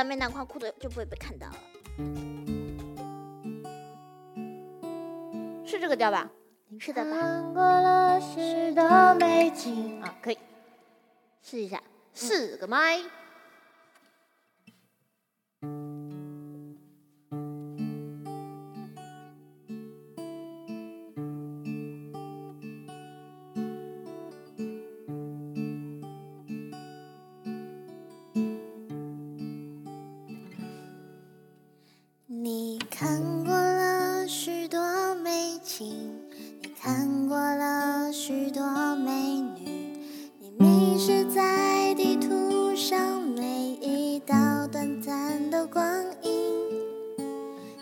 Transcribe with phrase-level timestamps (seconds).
[0.00, 1.56] 上面那块裤子就不会被看到了。
[5.62, 6.26] 是这个调吧？
[6.78, 7.10] 是的吧？
[7.10, 10.38] 看过了许多美景，啊，可以
[11.42, 11.82] 试一下，
[12.14, 12.98] 四个麦。
[32.32, 34.78] 你看过了许多
[35.16, 36.14] 美景，
[36.62, 38.62] 你看过了许多
[38.94, 39.98] 美女，
[40.38, 44.36] 你迷失在地图上每一道
[44.68, 45.84] 短暂的光
[46.22, 46.30] 阴。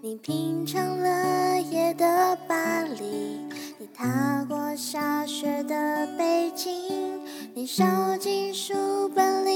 [0.00, 3.40] 你品尝了夜的巴黎，
[3.78, 7.20] 你踏过下雪的北京，
[7.52, 7.82] 你收
[8.20, 9.55] 集书本里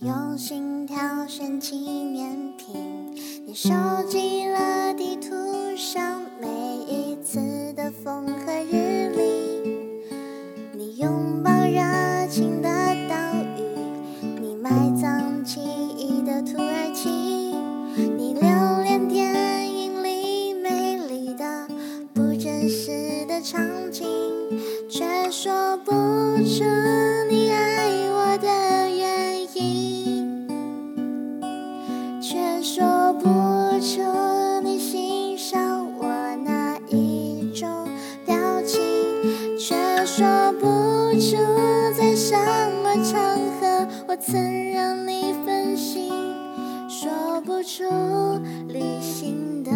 [0.00, 0.96] 用心挑
[1.26, 3.12] 选纪念品，
[3.44, 3.70] 你收
[4.08, 5.34] 集了地图
[5.76, 6.46] 上每
[6.86, 9.60] 一次的风和日丽，
[10.72, 11.80] 你拥抱热
[12.28, 12.68] 情的
[13.08, 13.16] 岛
[13.56, 15.60] 屿，你埋葬记
[15.96, 17.10] 忆的土耳其，
[18.16, 18.42] 你留
[18.84, 21.66] 恋电影里美丽的
[22.14, 23.60] 不真实的场
[23.90, 24.06] 景。
[24.88, 26.64] 却说不出
[41.10, 41.38] 不出
[41.96, 42.36] 在什
[42.82, 43.18] 么场
[43.58, 46.12] 合我曾让你分心，
[46.86, 47.82] 说不出
[48.68, 49.70] 旅行的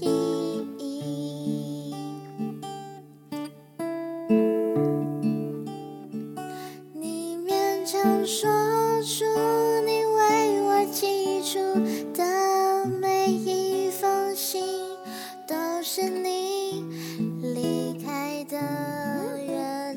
[0.00, 1.94] 意义。
[6.94, 8.48] 你勉强说
[9.02, 9.26] 出
[9.84, 11.58] 你为我寄出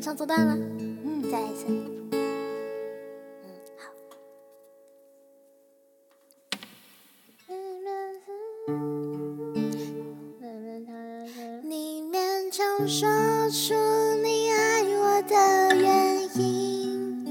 [0.09, 0.17] 原。
[0.17, 1.65] 唱错段了，嗯，再来一次。
[1.67, 2.17] 嗯，
[3.77, 3.91] 好。
[11.61, 13.07] 你勉强说
[13.51, 13.75] 出
[14.23, 17.23] 你爱我的原因，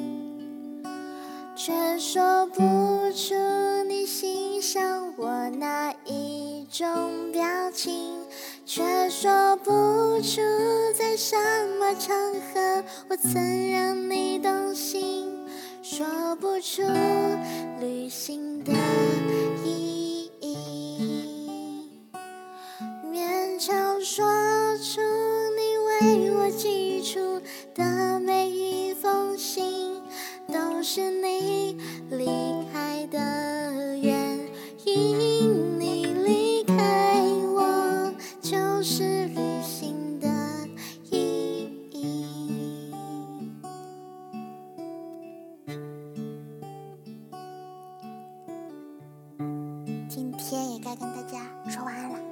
[1.57, 2.61] 却说不
[3.13, 3.35] 出
[3.89, 8.15] 你欣赏我哪一种表情，
[8.65, 9.73] 却说不
[10.23, 10.88] 出在
[11.21, 11.35] 什
[11.81, 15.29] 么场合我曾让你动心，
[15.83, 16.07] 说
[16.37, 16.81] 不出
[17.81, 18.73] 旅行的
[19.65, 21.91] 意义。
[23.13, 24.25] 勉强说
[24.79, 25.01] 出
[25.57, 25.77] 你
[26.15, 27.19] 为我寄出
[50.19, 51.39] 今天也该跟大家
[51.71, 52.28] 说晚安了。